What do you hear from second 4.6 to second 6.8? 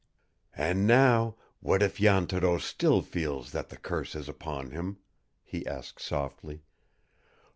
him?" he asked softly.